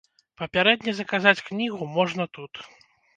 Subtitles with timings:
[0.41, 2.53] Папярэдне заказаць кнігу можна тут.